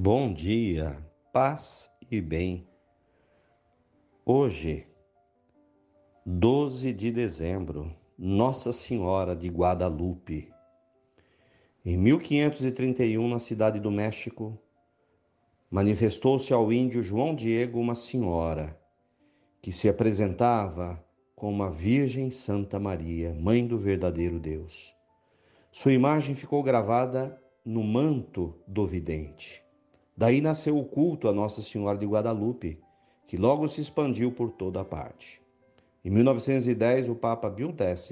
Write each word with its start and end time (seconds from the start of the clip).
Bom 0.00 0.32
dia, 0.32 0.96
paz 1.32 1.90
e 2.08 2.20
bem. 2.20 2.68
Hoje, 4.24 4.86
12 6.24 6.92
de 6.92 7.10
dezembro, 7.10 7.92
Nossa 8.16 8.72
Senhora 8.72 9.34
de 9.34 9.48
Guadalupe. 9.48 10.52
Em 11.84 11.96
1531, 11.96 13.28
na 13.28 13.40
cidade 13.40 13.80
do 13.80 13.90
México, 13.90 14.56
manifestou-se 15.68 16.52
ao 16.52 16.72
índio 16.72 17.02
João 17.02 17.34
Diego 17.34 17.80
uma 17.80 17.96
senhora 17.96 18.80
que 19.60 19.72
se 19.72 19.88
apresentava 19.88 21.04
como 21.34 21.64
a 21.64 21.70
Virgem 21.70 22.30
Santa 22.30 22.78
Maria, 22.78 23.34
mãe 23.34 23.66
do 23.66 23.76
verdadeiro 23.76 24.38
Deus. 24.38 24.94
Sua 25.72 25.92
imagem 25.92 26.36
ficou 26.36 26.62
gravada 26.62 27.42
no 27.64 27.82
manto 27.82 28.54
do 28.64 28.86
vidente. 28.86 29.66
Daí 30.18 30.40
nasceu 30.40 30.76
o 30.76 30.84
culto 30.84 31.28
a 31.28 31.32
Nossa 31.32 31.62
Senhora 31.62 31.96
de 31.96 32.04
Guadalupe, 32.04 32.80
que 33.24 33.36
logo 33.36 33.68
se 33.68 33.80
expandiu 33.80 34.32
por 34.32 34.50
toda 34.50 34.80
a 34.80 34.84
parte. 34.84 35.40
Em 36.04 36.10
1910, 36.10 37.08
o 37.08 37.14
Papa 37.14 37.48
Pio 37.48 37.72
X 37.78 38.10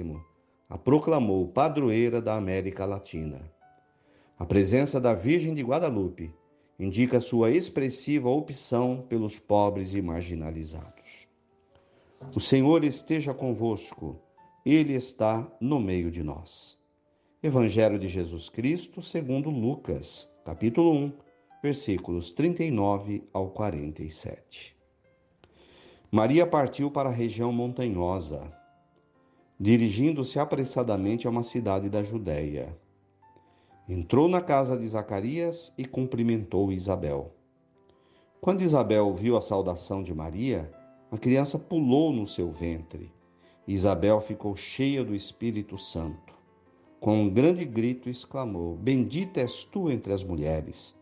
a 0.70 0.78
proclamou 0.78 1.48
padroeira 1.48 2.22
da 2.22 2.36
América 2.36 2.86
Latina. 2.86 3.40
A 4.38 4.46
presença 4.46 5.00
da 5.00 5.14
Virgem 5.14 5.52
de 5.52 5.64
Guadalupe 5.64 6.32
indica 6.78 7.18
sua 7.18 7.50
expressiva 7.50 8.28
opção 8.28 9.04
pelos 9.08 9.36
pobres 9.40 9.92
e 9.92 10.00
marginalizados. 10.00 11.26
O 12.32 12.38
Senhor 12.38 12.84
esteja 12.84 13.34
convosco, 13.34 14.16
Ele 14.64 14.94
está 14.94 15.44
no 15.60 15.80
meio 15.80 16.12
de 16.12 16.22
nós. 16.22 16.78
Evangelho 17.42 17.98
de 17.98 18.06
Jesus 18.06 18.48
Cristo, 18.48 19.02
segundo 19.02 19.50
Lucas, 19.50 20.30
capítulo 20.44 20.92
1 20.92 21.25
versículos 21.62 22.30
39 22.30 23.24
ao 23.32 23.48
47. 23.50 24.76
Maria 26.10 26.46
partiu 26.46 26.90
para 26.90 27.08
a 27.08 27.12
região 27.12 27.50
montanhosa, 27.50 28.52
dirigindo-se 29.58 30.38
apressadamente 30.38 31.26
a 31.26 31.30
uma 31.30 31.42
cidade 31.42 31.88
da 31.88 32.02
Judéia. 32.02 32.76
Entrou 33.88 34.28
na 34.28 34.40
casa 34.40 34.76
de 34.76 34.86
Zacarias 34.86 35.72
e 35.78 35.84
cumprimentou 35.84 36.72
Isabel. 36.72 37.32
Quando 38.40 38.62
Isabel 38.62 39.14
viu 39.14 39.36
a 39.36 39.40
saudação 39.40 40.02
de 40.02 40.14
Maria, 40.14 40.70
a 41.10 41.16
criança 41.16 41.58
pulou 41.58 42.12
no 42.12 42.26
seu 42.26 42.52
ventre. 42.52 43.10
Isabel 43.66 44.20
ficou 44.20 44.54
cheia 44.54 45.02
do 45.02 45.14
Espírito 45.14 45.78
Santo. 45.78 46.34
Com 47.00 47.22
um 47.22 47.30
grande 47.30 47.64
grito 47.64 48.10
exclamou: 48.10 48.76
Bendita 48.76 49.40
és 49.40 49.64
tu 49.64 49.90
entre 49.90 50.12
as 50.12 50.22
mulheres 50.22 50.95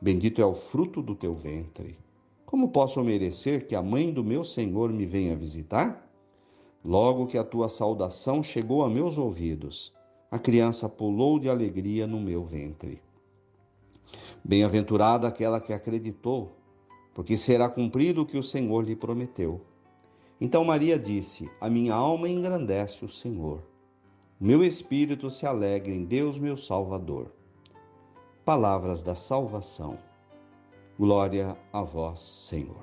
Bendito 0.00 0.40
é 0.40 0.46
o 0.46 0.54
fruto 0.54 1.02
do 1.02 1.16
teu 1.16 1.34
ventre. 1.34 1.98
Como 2.46 2.68
posso 2.68 3.02
merecer 3.02 3.66
que 3.66 3.74
a 3.74 3.82
mãe 3.82 4.12
do 4.12 4.22
meu 4.22 4.44
Senhor 4.44 4.92
me 4.92 5.04
venha 5.04 5.36
visitar? 5.36 6.08
Logo 6.84 7.26
que 7.26 7.36
a 7.36 7.42
tua 7.42 7.68
saudação 7.68 8.40
chegou 8.40 8.84
a 8.84 8.88
meus 8.88 9.18
ouvidos, 9.18 9.92
a 10.30 10.38
criança 10.38 10.88
pulou 10.88 11.40
de 11.40 11.50
alegria 11.50 12.06
no 12.06 12.20
meu 12.20 12.44
ventre. 12.44 13.02
Bem-aventurada 14.44 15.26
aquela 15.26 15.60
que 15.60 15.72
acreditou, 15.72 16.52
porque 17.12 17.36
será 17.36 17.68
cumprido 17.68 18.22
o 18.22 18.26
que 18.26 18.38
o 18.38 18.42
Senhor 18.42 18.84
lhe 18.84 18.94
prometeu. 18.94 19.60
Então 20.40 20.64
Maria 20.64 20.96
disse: 20.96 21.50
A 21.60 21.68
minha 21.68 21.94
alma 21.94 22.28
engrandece 22.28 23.04
o 23.04 23.08
Senhor. 23.08 23.64
Meu 24.40 24.62
espírito 24.62 25.28
se 25.28 25.44
alegra 25.44 25.92
em 25.92 26.04
Deus, 26.04 26.38
meu 26.38 26.56
Salvador 26.56 27.32
palavras 28.48 29.02
da 29.02 29.14
salvação. 29.14 29.98
Glória 30.98 31.54
a 31.70 31.82
vós, 31.82 32.18
Senhor. 32.18 32.82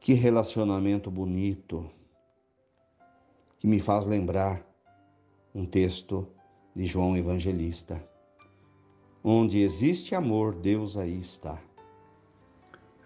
Que 0.00 0.12
relacionamento 0.12 1.08
bonito 1.08 1.88
que 3.60 3.68
me 3.68 3.78
faz 3.78 4.06
lembrar 4.06 4.60
um 5.54 5.64
texto 5.64 6.26
de 6.74 6.84
João 6.84 7.16
Evangelista. 7.16 8.04
Onde 9.22 9.62
existe 9.62 10.16
amor, 10.16 10.52
Deus 10.52 10.96
aí 10.96 11.20
está. 11.20 11.62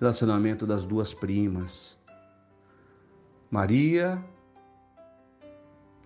Relacionamento 0.00 0.66
das 0.66 0.87
duas 0.87 1.12
primas. 1.12 1.98
Maria 3.50 4.25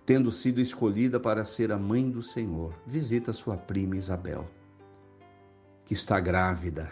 tendo 0.05 0.31
sido 0.31 0.59
escolhida 0.59 1.19
para 1.19 1.45
ser 1.45 1.71
a 1.71 1.77
mãe 1.77 2.09
do 2.09 2.21
Senhor, 2.21 2.77
visita 2.85 3.31
sua 3.31 3.57
prima 3.57 3.95
Isabel, 3.95 4.49
que 5.85 5.93
está 5.93 6.19
grávida 6.19 6.91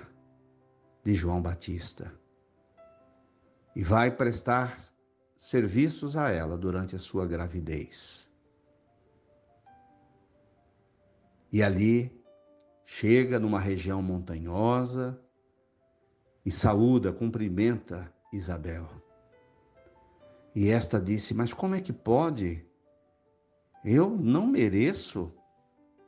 de 1.03 1.13
João 1.15 1.41
Batista, 1.41 2.13
e 3.75 3.83
vai 3.83 4.11
prestar 4.11 4.79
serviços 5.37 6.15
a 6.15 6.29
ela 6.29 6.57
durante 6.57 6.95
a 6.95 6.99
sua 6.99 7.25
gravidez. 7.25 8.29
E 11.51 11.61
ali 11.61 12.17
chega 12.85 13.39
numa 13.39 13.59
região 13.59 14.01
montanhosa 14.01 15.19
e 16.45 16.51
saúda, 16.51 17.11
cumprimenta 17.11 18.13
Isabel. 18.31 18.89
E 20.55 20.69
esta 20.69 20.99
disse: 20.99 21.33
Mas 21.33 21.53
como 21.53 21.75
é 21.75 21.81
que 21.81 21.91
pode 21.91 22.65
eu 23.83 24.09
não 24.09 24.45
mereço 24.45 25.33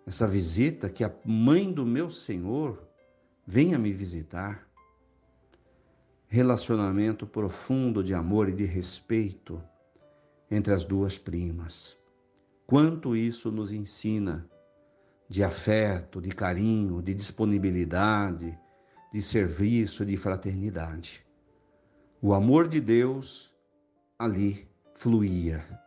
essa 0.06 0.28
visita, 0.28 0.90
que 0.90 1.04
a 1.04 1.14
mãe 1.26 1.72
do 1.72 1.86
meu 1.86 2.10
Senhor 2.10 2.88
venha 3.46 3.78
me 3.80 3.92
visitar. 3.92 4.68
Relacionamento 6.28 7.26
profundo 7.26 8.04
de 8.04 8.14
amor 8.14 8.50
e 8.50 8.54
de 8.54 8.66
respeito 8.66 9.64
entre 10.52 10.74
as 10.74 10.84
duas 10.84 11.18
primas. 11.18 11.98
Quanto 12.66 13.16
isso 13.16 13.52
nos 13.52 13.72
ensina 13.72 14.50
de 15.30 15.44
afeto, 15.44 16.22
de 16.22 16.30
carinho, 16.30 17.02
de 17.02 17.14
disponibilidade, 17.14 18.58
de 19.12 19.22
serviço, 19.22 20.06
de 20.06 20.18
fraternidade. 20.18 21.26
O 22.22 22.34
amor 22.34 22.68
de 22.68 22.80
Deus 22.80 23.54
ali 24.18 24.68
fluía 24.96 25.83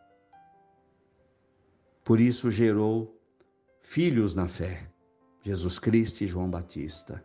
por 2.06 2.20
isso 2.20 2.52
gerou 2.52 3.20
filhos 3.80 4.32
na 4.32 4.46
fé, 4.46 4.88
Jesus 5.42 5.80
Cristo 5.80 6.22
e 6.22 6.26
João 6.28 6.48
Batista. 6.48 7.20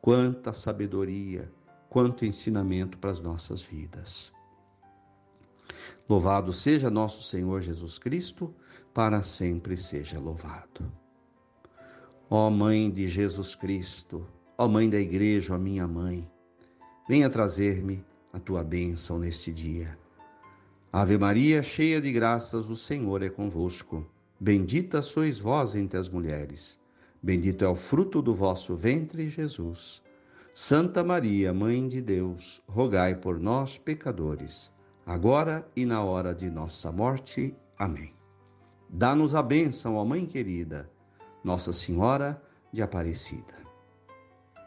Quanta 0.00 0.54
sabedoria, 0.54 1.52
quanto 1.90 2.24
ensinamento 2.24 2.96
para 2.96 3.10
as 3.10 3.20
nossas 3.20 3.62
vidas. 3.62 4.32
Louvado 6.08 6.54
seja 6.54 6.88
nosso 6.88 7.22
Senhor 7.22 7.60
Jesus 7.60 7.98
Cristo, 7.98 8.54
para 8.94 9.22
sempre 9.22 9.76
seja 9.76 10.18
louvado. 10.18 10.90
Ó 12.30 12.48
Mãe 12.48 12.90
de 12.90 13.06
Jesus 13.06 13.54
Cristo, 13.54 14.26
ó 14.56 14.66
Mãe 14.66 14.88
da 14.88 14.98
Igreja, 14.98 15.54
ó 15.54 15.58
minha 15.58 15.86
mãe, 15.86 16.26
venha 17.06 17.28
trazer-me 17.28 18.02
a 18.32 18.40
tua 18.40 18.64
bênção 18.64 19.18
neste 19.18 19.52
dia. 19.52 19.98
Ave 20.90 21.18
Maria, 21.18 21.62
cheia 21.62 22.00
de 22.00 22.10
graças, 22.10 22.70
o 22.70 22.76
Senhor 22.76 23.22
é 23.22 23.28
convosco. 23.28 24.13
Bendita 24.40 25.00
sois 25.00 25.38
vós 25.38 25.74
entre 25.74 25.98
as 25.98 26.08
mulheres, 26.08 26.80
bendito 27.22 27.64
é 27.64 27.68
o 27.68 27.76
fruto 27.76 28.20
do 28.20 28.34
vosso 28.34 28.74
ventre, 28.74 29.28
Jesus. 29.28 30.02
Santa 30.52 31.02
Maria, 31.02 31.54
Mãe 31.54 31.88
de 31.88 32.00
Deus, 32.00 32.62
rogai 32.68 33.14
por 33.14 33.38
nós, 33.38 33.78
pecadores, 33.78 34.72
agora 35.06 35.66
e 35.74 35.86
na 35.86 36.02
hora 36.02 36.34
de 36.34 36.50
nossa 36.50 36.92
morte. 36.92 37.56
Amém. 37.78 38.14
Dá-nos 38.88 39.34
a 39.34 39.42
bênção, 39.42 39.96
ó 39.96 40.04
Mãe 40.04 40.26
querida, 40.26 40.90
Nossa 41.42 41.72
Senhora 41.72 42.40
de 42.72 42.82
Aparecida. 42.82 43.54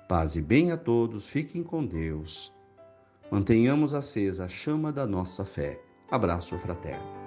Paz 0.08 0.36
e 0.36 0.42
bem 0.42 0.72
a 0.72 0.78
todos, 0.78 1.26
fiquem 1.26 1.62
com 1.64 1.86
Deus. 1.86 2.54
Mantenhamos 3.30 3.94
acesa 3.94 4.46
a 4.46 4.50
chama 4.50 4.92
da 4.92 5.06
nossa 5.06 5.44
fé. 5.44 5.82
Abraço 6.10 6.58
fraterno. 6.58 7.27